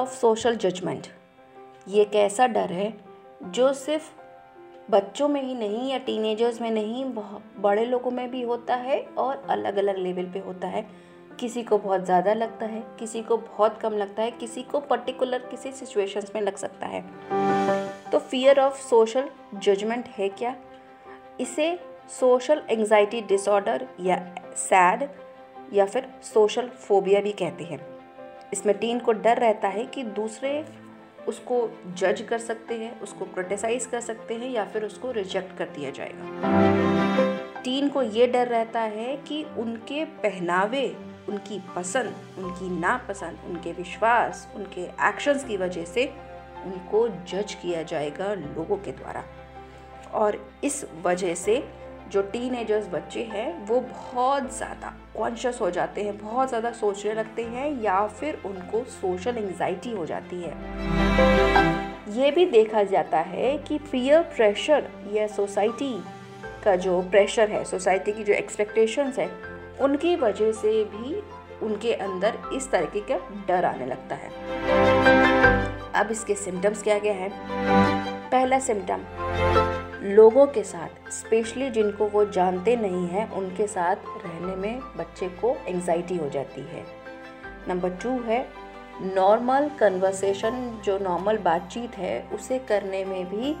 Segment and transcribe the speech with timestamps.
[0.00, 1.06] Of social judgement
[1.88, 2.92] ये एक ऐसा डर है,
[3.44, 4.10] जो सिर्फ़
[4.90, 7.04] बच्चों में ही नहीं या टीनेजर्स में नहीं
[7.58, 10.86] बड़े लोगों में भी होता है और अलग अलग लेवल पे होता है।
[11.40, 15.38] किसी को बहुत ज़्यादा लगता है, किसी को बहुत कम लगता है, किसी को पर्टिकुलर
[15.38, 17.04] किसी सिचुएशंस में लग सकता है।
[18.10, 20.56] तो फियर ऑफ़ सोशल जजमेंट है क्या?
[21.40, 21.78] इसे
[22.20, 24.24] सोशल एंजाइटी डिसऑर्डर या
[24.58, 25.08] सैड
[25.72, 27.99] या फिर सोशल फोबिया भी कहते हैं।
[28.52, 30.66] इसमें टीन को डर रहता है कि दूसरे
[31.28, 35.64] उसको जज कर सकते हैं, उसको क्रिटिसाइज कर सकते हैं या फिर उसको रिजेक्ट कर
[35.64, 40.96] दिया जाएगा। टीन को ये डर रहता है कि उनके पहनावे,
[41.28, 46.06] उनकी पसंद, उनकी नापसंद, उनके विश्वास, उनके एक्शंस की वजह से
[46.64, 49.24] उनको जज किया जाएगा लोगों के द्वारा।
[50.14, 51.68] और इस वजह से
[52.10, 57.42] जो टीनेजर्स बच्चे हैं, वो बहुत ज़्यादा कॉन्शियस हो जाते हैं, बहुत ज़्यादा सोचने लगते
[57.42, 60.54] हैं या फिर उनको सोशल एंजाइटी हो जाती है।
[62.16, 65.92] ये भी देखा जाता है कि पीयर प्रेशर या सोसाइटी
[66.64, 69.30] का जो प्रेशर है सोसाइटी की जो एक्सपेक्टेशंस है,
[69.80, 71.22] उनकी वजह से भी
[71.66, 74.30] उनके अंदर इस तरीके का डर आने लगता है।
[75.94, 77.30] अब इसके सिम्टम्स क्या क्या हैं?
[78.30, 79.04] पहला सिम्टम
[80.02, 85.56] लोगों के साथ, स्पेशली जिनको वो जानते नहीं हैं, उनके साथ रहने में बच्चे को
[85.66, 86.84] एंजाइटी हो जाती है।
[87.68, 88.48] नंबर टू है
[89.02, 93.52] नॉर्मल कन्वर्सेशन जो नॉर्मल बातचीत है, उसे करने में भी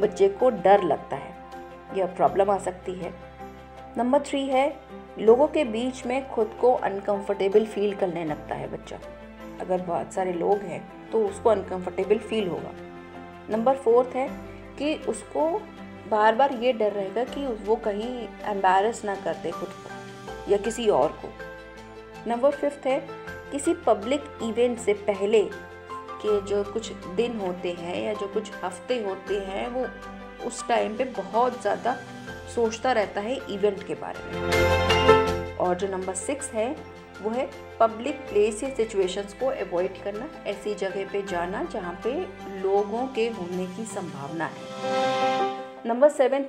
[0.00, 1.34] बच्चे को डर लगता है।
[1.96, 3.12] यह प्रॉब्लम आ सकती है।
[3.96, 4.76] नंबर थ्री है,
[5.18, 8.98] लोगों के बीच में खुद को अनकंफर्टेबल फील करने लगता है बच्चा।
[9.60, 12.72] अगर बहुत सारे लोग हैं तो उसको अनकंफर्टेबल फील होगा।
[13.50, 14.28] नंबर फोर्थ है
[14.78, 15.62] कि उसको
[16.10, 20.56] बार बार ये डर रहेगा कि वो कहीं एम्बेरस ना कर दे खुद को या
[20.58, 21.28] किसी और को।
[22.26, 22.98] नंबर फिफ्थ है,
[23.52, 25.42] किसी पब्लिक इवेंट से पहले
[26.22, 29.86] के जो कुछ दिन होते हैं या जो कुछ हफ़्ते होते हैं, वो
[30.46, 31.96] उस टाइम पे बहुत ज़्यादा
[32.54, 36.74] सोचता रहता है इवेंट के बारे में। और जो नंबर सिक्स है,
[37.22, 37.48] वो है
[37.80, 42.14] पब्लिक प्लेस या सिचुएशंस को अवॉइड करना, ऐसी जगह पे जाना जहाँ पे
[42.62, 45.33] लोगों के होने की संभावना है।
[45.86, 46.44] नंबर सेवेंथ,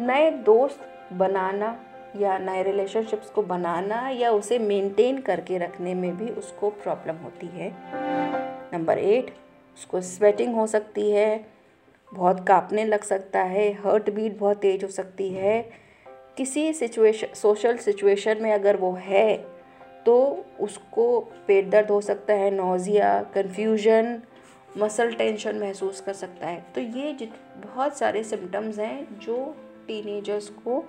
[0.00, 0.80] नए दोस्त
[1.12, 1.76] बनाना
[2.16, 7.46] या नए रिलेशनशिप्स को बनाना या उसे मेंटेन करके रखने में भी उसको प्रॉब्लम होती
[7.46, 7.70] है।
[8.72, 9.32] नंबर एट,
[9.76, 11.44] उसको स्वेटिंग हो सकती है,
[12.12, 15.60] बहुत कांपने लग सकता है हर्ट बीट बहुत तेज हो सकती है।
[16.36, 19.36] किसी सिचुएशन सोशल सिचुएशन में अगर वो है
[20.06, 24.20] तो उसको पेट दर्द हो सकता है नोज़िया कन्फ्यूज़न
[24.78, 29.54] मसल टेंशन महसूस कर सकता है। तो ये जित, बहुत सारे सिम्टम्स हैं जो
[29.86, 30.84] टीनेजर्स को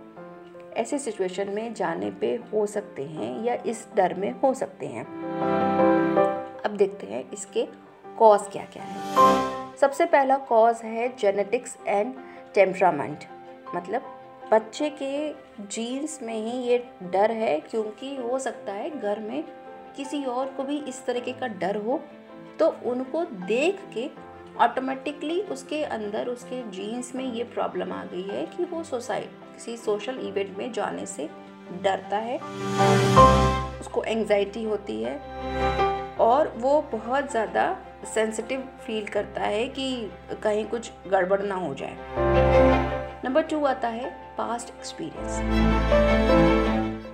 [0.74, 5.06] ऐसे सिचुएशन में जाने पे हो सकते हैं या इस डर में हो सकते हैं।
[6.66, 7.68] अब देखते हैं इसके
[8.18, 12.14] कॉज क्या क्या है। सबसे पहला कॉज है जेनेटिक्स एंड
[12.56, 13.26] टेम्परामेंट
[13.76, 14.02] मतलब
[14.52, 15.30] बच्चे के
[15.68, 19.44] जीन्स में ही ये डर है क्योंकि हो सकता है घर में
[19.96, 22.00] किसी और को भी इस तरीके का डर हो।
[22.60, 24.10] तो उनको देख के
[24.60, 29.78] ऑटोमेटिकली उसके अंदर, उसके जीन्स में ये प्रॉब्लम आ गई है कि वो सोसाइटी किसी
[29.78, 31.30] सोशल इवेंट में जाने से
[31.84, 32.40] डरता है,
[33.80, 35.22] उसको एंजाइटी होती है
[36.20, 37.78] और वो बहुत ज़्यादा
[38.14, 40.12] सेंसिटिव फील करता है कि
[40.44, 41.98] कहीं कुछ गड़बड़ ना हो जाए।
[43.26, 45.40] नंबर टू आता है past experience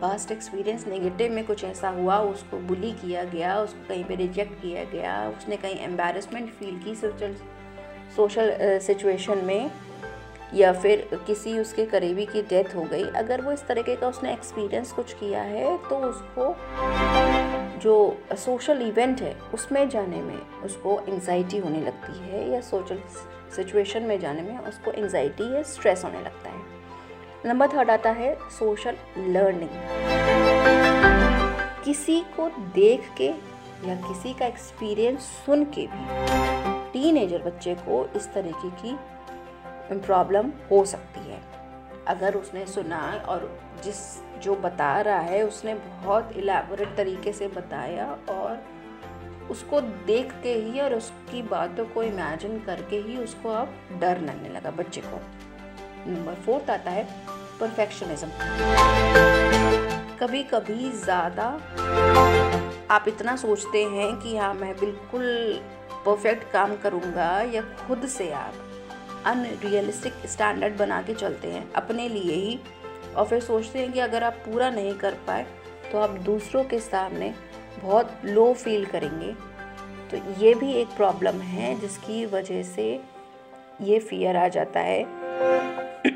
[0.01, 4.61] past experience negative में कुछ ऐसा हुआ, उसको बुली किया गया, उसको कहीं पे रिजेक्ट
[4.61, 7.35] किया गया, उसने कहीं एम्बेरसमेंट फील की सोशल
[8.15, 9.71] सोशल सिचुएशन में,
[10.53, 14.31] या फिर किसी उसके करीबी की डेथ हो गई। अगर वो इस तरीके का उसने
[14.33, 16.55] एक्सपीरियंस कुछ किया है तो उसको
[17.79, 17.95] जो
[18.35, 23.01] सोशल इवेंट है, उसमें जाने में उसको एंजाइटी होने लगती है, या सोशल
[23.55, 26.78] सिचुएशन में जाने में उसको एंजाइटी या स्ट्रेस होने लगता है।
[27.45, 29.69] नंबर थर्ड आता है सोशल लर्निंग।
[31.85, 33.27] किसी को देख के
[33.87, 36.03] या किसी का एक्सपीरियंस सुन के भी
[36.93, 38.95] टीनेजर बच्चे को इस तरीके की
[39.99, 41.41] प्रॉब्लम हो सकती है।
[42.07, 43.49] अगर उसने सुना और
[43.83, 43.97] जिस
[44.41, 48.63] जो बता रहा है उसने बहुत इलेबोरेट तरीके से बताया और
[49.51, 54.49] उसको देख के ही और उसकी बातों को इमेजिन करके ही उसको अब डर लगने
[54.49, 55.21] लगा बच्चे को।
[56.07, 57.03] नंबर फोर्थ आता है
[57.59, 58.29] परफेक्शनिज्म
[60.19, 61.45] कभी कभी ज़्यादा
[62.91, 65.25] आप इतना सोचते हैं कि हाँ मैं बिल्कुल
[66.05, 68.53] परफेक्ट काम करूँगा या खुद से आप
[69.25, 72.59] अनरियलिस्टिक स्टैंडर्ड बना के चलते हैं अपने लिए ही
[73.15, 75.45] और फिर सोचते हैं कि अगर आप पूरा नहीं कर पाए
[75.91, 77.33] तो आप दूसरों के सामने
[77.81, 79.33] बहुत लो फील करेंगे।
[80.11, 82.85] तो ये भी एक प्रॉब्लम है जिसकी वजह से
[83.81, 85.03] ये फियर आ जाता है।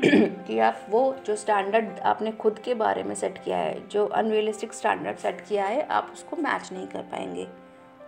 [0.06, 4.72] कि आप वो जो स्टैंडर्ड आपने खुद के बारे में सेट किया है, जो अनरियलिस्टिक
[4.72, 7.46] स्टैंडर्ड सेट किया है, आप उसको मैच नहीं कर पाएँगे।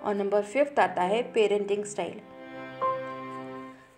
[0.05, 2.21] और नंबर फिफ्थ आता है पेरेंटिंग स्टाइल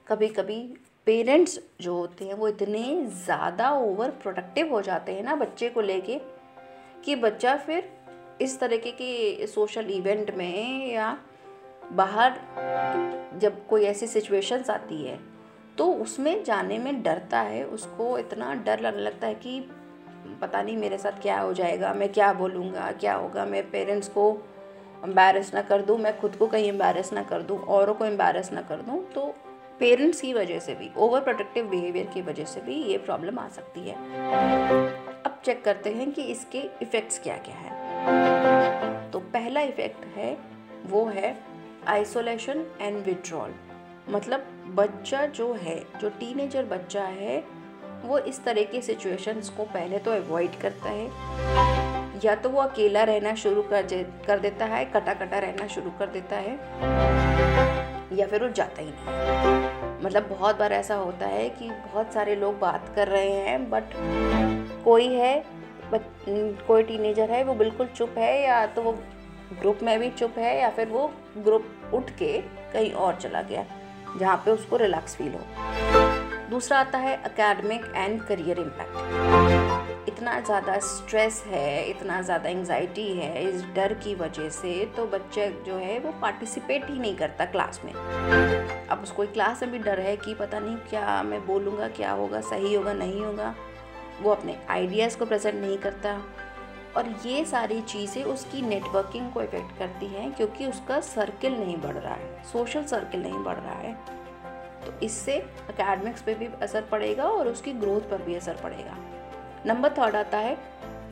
[0.09, 0.61] कभी कभी
[1.07, 5.81] पेरेंट्स जो होते हैं, वो इतने ज़्यादा ओवर प्रोडक्टिव हो जाते हैं ना बच्चे को
[5.81, 6.21] लेके,
[7.05, 7.91] कि बच्चा फिर
[8.41, 11.17] इस तरीके के सोशल इवेंट में या
[11.93, 15.19] बाहर जब कोई ऐसी सिचुएशंस आती है
[15.79, 19.61] तो उसमें जाने में डरता है, उसको इतना डर लगने लगता है कि
[20.41, 24.31] पता नहीं मेरे साथ क्या हो जाएगा, मैं क्या बोलूँगा, क्या होगा, मैं पेरेंट्स को
[25.05, 28.53] एम्बेरस ना कर दूँ, मैं खुद को कहीं एम्बेरस ना कर दूँ, औरों को एम्बेरस
[28.53, 29.35] ना कर दूँ तो
[29.81, 33.49] पेरेंट्स की वजह से भी ओवर प्रोटेक्टिव बिहेवियर की वजह से भी ये प्रॉब्लम आ
[33.49, 33.95] सकती है।
[35.25, 40.37] अब चेक करते हैं कि इसके इफ़ेक्ट्स क्या क्या है। तो पहला इफ़ेक्ट है,
[40.87, 41.37] वो है
[41.89, 43.55] आइसोलेशन एंड विड्रॉल
[44.11, 44.47] मतलब
[44.77, 47.39] बच्चा जो है, जो टीनेजर बच्चा है,
[48.05, 51.07] वो इस तरह के सिचुएशंस को पहले तो अवॉइड करता है।
[52.25, 53.87] या तो वो अकेला रहना शुरू कर
[54.27, 56.53] कर देता है कटा कटा रहना शुरू कर देता है,
[58.19, 62.37] या फिर वो जाता ही नहीं मतलब बहुत बार ऐसा होता है कि बहुत सारे
[62.37, 63.95] लोग बात कर रहे हैं बट
[64.85, 65.39] कोई है
[65.93, 66.03] बट
[66.67, 68.93] कोई टीनेजर है, वो बिल्कुल चुप है, या तो वो
[69.61, 72.39] ग्रुप में भी चुप है, या फिर वो ग्रुप उठ के
[72.73, 73.65] कहीं और चला गया।
[74.17, 75.41] जहाँ पे उसको रिलैक्स फील हो।
[76.51, 83.43] दूसरा आता है अकेडमिक एंड करियर इम्पैक्ट इतना ज़्यादा स्ट्रेस है, इतना ज़्यादा एंजाइटी है,
[83.45, 87.81] इस डर की वजह से तो बच्चे जो है वो पार्टिसिपेट ही नहीं करता क्लास
[87.85, 92.11] में। अब उसको क्लास में भी डर है कि पता नहीं क्या मैं बोलूँगा, क्या
[92.13, 93.55] होगा, सही होगा, नहीं होगा।
[94.23, 96.21] वो अपने आइडियाज़ को प्रेजेंट नहीं करता।
[96.99, 101.97] और ये सारी चीज़ें उसकी नेटवर्किंग को इफ़ेक्ट करती हैं क्योंकि उसका सर्किल नहीं बढ़
[101.97, 103.93] रहा है सोशल सर्किल नहीं बढ़ रहा है।
[104.87, 105.37] तो इससे
[105.69, 108.97] अकेडमिक्स पे भी असर पड़ेगा और उसकी ग्रोथ पर भी असर पड़ेगा।
[109.67, 110.57] नंबर थर्ड आता है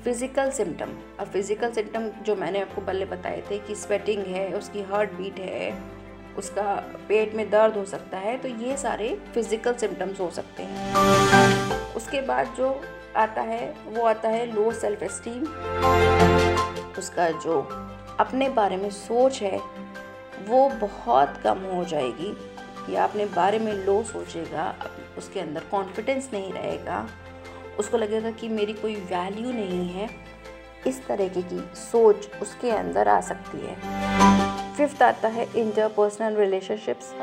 [0.05, 0.91] फ़िज़िकल सिम्टम
[1.21, 5.39] अब फ़िज़िकल सिम्टम जो मैंने आपको पहले बताए थे कि स्वेटिंग है, उसकी हार्ट बीट
[5.41, 5.73] है,
[6.39, 6.75] उसका
[7.09, 12.21] पेट में दर्द हो सकता है तो ये सारे फ़िज़िकल सिम्टम्स हो सकते हैं। उसके
[12.23, 12.69] बाद जो
[13.17, 15.43] आता है, वो आता है लो सेल्फ एस्टीम
[16.99, 17.61] उसका जो
[18.21, 19.61] अपने बारे में सोच है,
[20.49, 22.37] वो बहुत कम हो जाएगी।
[22.95, 24.75] या अपने बारे में लो सोचेगा,
[25.19, 27.07] उसके अंदर कॉन्फिडेंस नहीं रहेगा।
[27.79, 30.09] उसको लगेगा कि मेरी कोई वैल्यू नहीं है।
[30.87, 33.77] इस तरीके की सोच उसके अंदर आ सकती है।
[34.77, 37.15] फिफ्थ आता है इंटरपर्सनल रिलेशनशिप्स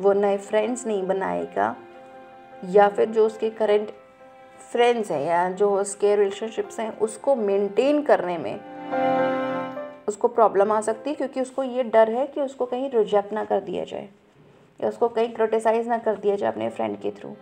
[0.00, 1.76] वो नए फ्रेंड्स नहीं बनाएगा।
[2.64, 3.92] या फिर जो उसके करंट
[4.60, 8.60] फ्रेंड्स हैं या जो उसके रिलेशनशिप्स हैं, उसको मेंटेन करने में
[10.08, 13.44] उसको प्रॉब्लम आ सकती है क्योंकि उसको ये डर है कि उसको कहीं रिजेक्ट ना
[13.44, 14.08] कर दिया जाए
[14.80, 17.36] या उसको कहीं क्रिटिसाइज ना कर दिया जाए अपने फ्रेंड के थ्रू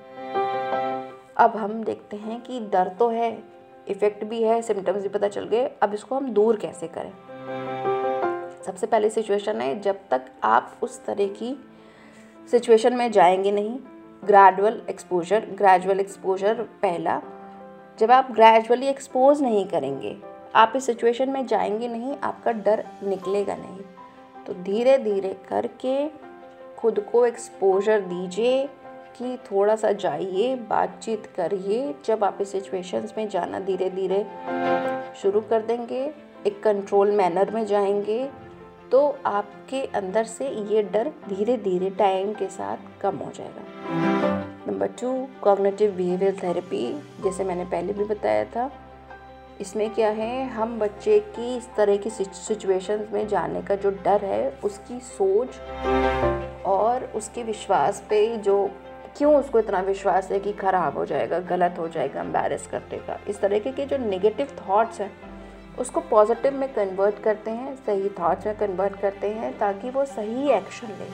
[1.37, 3.39] अब हम देखते हैं कि डर तो है
[3.89, 7.13] इफ़ेक्ट भी है सिम्टम्स भी पता चल गए। अब इसको हम दूर कैसे करें?
[8.67, 11.65] सबसे पहली सिचुएशन है, जब तक आप उस तरह की
[12.51, 13.79] सिचुएशन में जाएँगे नहीं
[14.23, 17.21] ग्रेजुअल एक्सपोजर ग्रेजुअल एक्सपोजर पहला।
[17.99, 20.17] जब आप ग्रेजुअली एक्सपोज नहीं करेंगे,
[20.55, 23.81] आप इस सिचुएशन में जाएँगे नहीं, आपका डर निकलेगा नहीं।
[24.47, 26.09] तो धीरे धीरे करके
[26.79, 28.67] खुद को एक्सपोजर दीजिए
[29.19, 34.27] कि थोड़ा सा जाइए, बातचीत करिए। जब आप इस सिचुएशंस में जाना धीरे धीरे
[35.23, 36.05] शुरू कर देंगे,
[36.47, 38.31] एक कंट्रोल मैनर में जाएँगे
[38.93, 44.08] तो आपके अंदर से ये डर धीरे धीरे टाइम के साथ कम हो जाएगा।
[44.69, 45.11] Number two
[45.43, 46.81] cognitive behaviour therapy
[47.25, 48.71] जैसे मैंने पहले भी बताया था।
[49.61, 54.25] इसमें क्या है, हम बच्चे की इस तरह की सिचुएशन में जाने का जो डर
[54.25, 55.59] है, उसकी सोच
[56.67, 58.71] और उसके विश्वास पे जो,
[59.17, 63.19] क्यों उसको इतना विश्वास है कि ख़राब हो जाएगा, गलत हो जाएगा एम्बेरस कर देगा।
[63.29, 65.11] इस तरीके के जो नेगेटिव थॉट्स हैं,
[65.79, 70.51] उसको पॉजिटिव में कन्वर्ट करते हैं, सही थॉट्स में कन्वर्ट करते हैं, ताकि वो सही
[70.51, 71.07] एक्शन ले।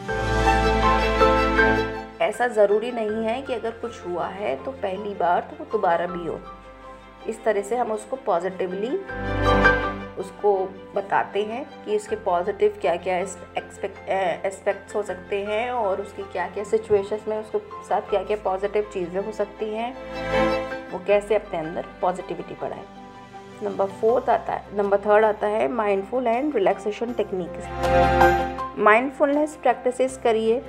[2.24, 6.06] ऐसा ज़रूरी नहीं है कि अगर कुछ हुआ है तो पहली बार तो वो दोबारा
[6.06, 6.38] भी हो।
[7.28, 8.96] इस तरह से हम उसको पॉजिटिवली
[10.20, 10.52] उसको
[10.94, 16.64] बताते हैं कि इसके पॉजिटिव क्या क्या एस्पेक्ट्स हो सकते हैं और उसकी क्या क्या
[16.64, 19.90] सिचुएशंस में उसके साथ क्या क्या पॉजिटिव चीज़ें हो सकती हैं।
[20.92, 22.84] वो कैसे अपने अंदर पॉजिटिविटी बढ़ाए।
[23.62, 30.60] नंबर फोर्थ आता है नंबर थर्ड आता है mindful and relaxation techniques mindfulness practices करिए।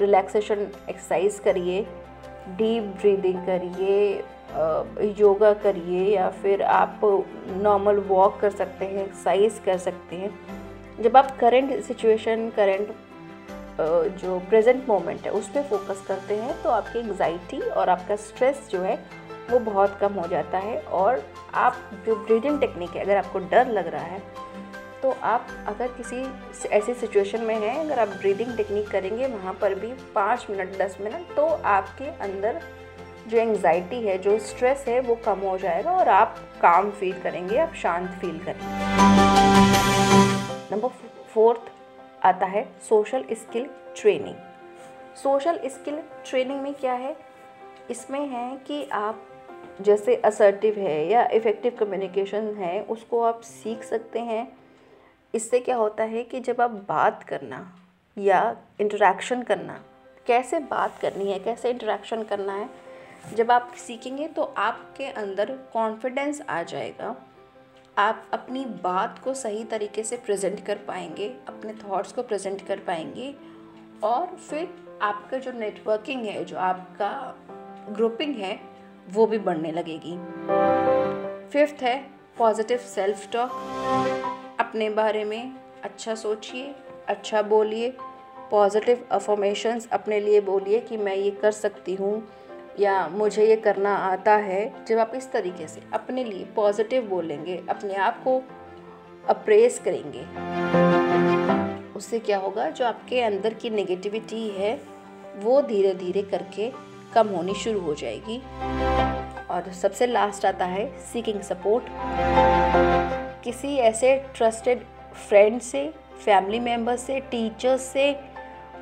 [0.00, 1.82] रिलैक्सेशन एक्सरसाइज करिए
[2.48, 4.24] डीप ब्रीदिंग करिए
[5.18, 7.00] योगा करिए या फिर आप
[7.62, 10.30] नॉर्मल वॉक कर सकते हैं एक्सरसाइज कर सकते हैं।
[11.02, 12.94] जब आप करेंट सिचुएशन करेंट
[14.20, 18.68] जो प्रेजेंट मोमेंट है, उस पर फोकस करते हैं तो आपकी एंग्जाइटी और आपका स्ट्रेस
[18.70, 18.98] जो है,
[19.50, 21.22] वो बहुत कम हो जाता है और
[21.54, 24.22] आप जो ब्रीदिंग टेक्निक है, अगर आपको डर लग रहा है
[25.04, 26.16] तो आप अगर किसी
[26.68, 30.96] ऐसी सिचुएशन में हैं, अगर आप ब्रीदिंग टेक्निक करेंगे, वहाँ पर भी पाँच मिनट, दस
[31.00, 32.60] मिनट तो आपके अंदर
[33.28, 37.58] जो एंग्जाइटी है, जो स्ट्रेस है, वो कम हो जाएगा और आप काम फील करेंगे,
[37.58, 38.64] आप शांत फील करेंगे।
[40.72, 40.88] नंबर
[41.34, 41.70] फोर्थ
[42.26, 44.36] आता है social skill training
[45.22, 47.16] social skill training में क्या है?
[47.90, 49.22] इसमें है कि आप
[49.80, 54.63] जैसे असर्टिव है या इफ़ेक्टिव कम्युनिकेशन है, उसको आप सीख सकते हैं।
[55.34, 57.60] इससे क्या होता है कि जब आप बात करना
[58.16, 59.80] या इंटरेक्शन करना,
[60.26, 62.68] कैसे बात करनी है, कैसे इंटरेक्शन करना है,
[63.34, 67.14] जब आप सीखेंगे तो आपके अंदर कॉन्फिडेंस आ जाएगा।
[67.98, 72.78] आप अपनी बात को सही तरीके से प्रेजेंट कर पाएँगे, अपने थॉट्स को प्रेजेंट कर
[72.78, 73.34] पाएँगे
[74.02, 74.68] और फिर
[75.02, 77.34] आपका जो नेटवर्किंग है, जो आपका
[77.90, 78.58] ग्रुपिंग है,
[79.10, 80.16] वो भी बढ़ने लगेगी।
[81.48, 81.96] फिफ्थ है
[82.38, 84.13] पॉजिटिव सेल्फ टॉक
[84.74, 85.52] अपने बारे में
[85.84, 86.74] अच्छा सोचिए
[87.08, 87.90] अच्छा बोलिए
[88.50, 92.28] पॉजिटिव अफॉर्मेशंस अपने लिए बोलिए कि मैं ये कर सकती हूँ
[92.80, 97.62] या मुझे ये करना आता है। जब आप इस तरीके से अपने लिए पॉजिटिव बोलेंगे,
[97.68, 98.42] अपने आप को
[99.28, 100.24] अप्रेस करेंगे,
[101.92, 102.68] उससे क्या होगा?
[102.70, 104.80] जो आपके अंदर की नेगेटिविटी है,
[105.36, 106.72] वो धीरे धीरे करके
[107.14, 108.42] कम होनी शुरू हो जाएगी।
[109.50, 111.84] और सबसे लास्ट आता है सीकिंग सपोर्ट
[113.44, 114.82] किसी ऐसे ट्रस्टेड
[115.28, 115.92] फ्रेंड से
[116.24, 118.16] फैमिली मेंबर से टीचर्स से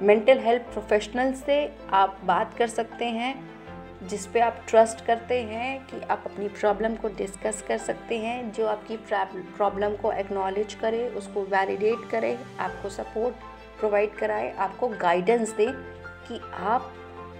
[0.03, 1.57] मेंटल हेल्थ प्रोफेशनल से
[1.93, 3.35] आप बात कर सकते हैं,
[4.09, 8.53] जिस पे आप ट्रस्ट करते हैं कि आप अपनी प्रॉब्लम को डिस्कस कर सकते हैं,
[8.53, 8.97] जो आपकी
[9.57, 13.35] प्रॉब्लम को एक्नॉलेज करे, उसको वैलिडेट करे, आपको सपोर्ट
[13.79, 15.67] प्रोवाइड कराए, आपको गाइडेंस दे
[16.29, 16.93] कि आप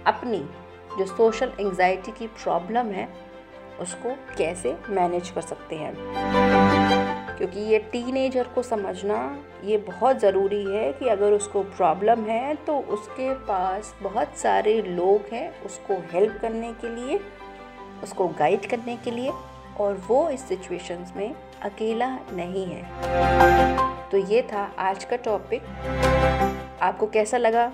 [0.07, 0.45] अपनी
[0.97, 3.09] जो सोशल एंजाइटी की प्रॉब्लम है,
[3.79, 6.42] उसको कैसे मैनेज कर सकते हैं।
[7.43, 9.15] क्योंकि ये टीनेजर को समझना
[9.63, 15.33] ये बहुत ज़रूरी है कि अगर उसको प्रॉब्लम है तो उसके पास बहुत सारे लोग
[15.33, 17.19] हैं उसको हेल्प करने के लिए
[18.03, 19.31] उसको गाइड करने के लिए
[19.79, 25.63] और वो इस सिचुएशंस में अकेला नहीं है। तो ये था आज का टॉपिक
[26.81, 27.71] आपको कैसा लगा?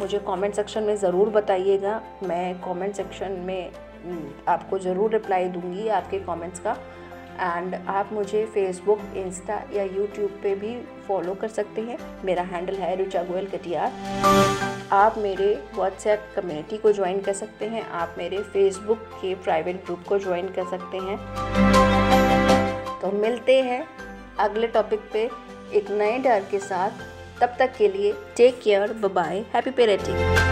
[0.00, 3.70] मुझे कमेंट सेक्शन में ज़रूर बताइएगा। मैं कमेंट सेक्शन में
[4.04, 6.76] हम्म, आपको ज़रूर रिप्लाई दूँगी आपके कमेंट्स का।
[7.40, 10.76] एंड आप मुझे फेसबुक इंस्टा या यूट्यूब पे भी
[11.08, 13.92] फॉलो कर सकते हैं। मेरा हैंडल है रुचा गोयल कटियार
[14.92, 20.04] आप मेरे व्हाट्सएप कम्युनिटी को ज्वाइन कर सकते हैं। आप मेरे फेसबुक के प्राइवेट ग्रुप
[20.08, 21.18] को ज्वाइन कर सकते हैं।
[23.00, 23.84] तो मिलते हैं
[24.38, 25.28] अगले टॉपिक पे
[25.74, 26.90] एक नए डर के साथ।
[27.40, 30.43] तब तक के लिए take care bye happy parenting